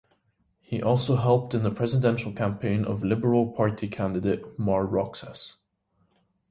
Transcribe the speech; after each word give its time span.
He 0.61 0.81
also 0.81 1.15
helped 1.15 1.53
in 1.53 1.61
the 1.61 1.69
presidential 1.69 2.33
campaign 2.33 2.85
of 2.85 3.03
Liberal 3.03 3.51
Party 3.51 3.87
candidate 3.87 4.57
Mar 4.57 4.83
Roxas. 4.83 5.57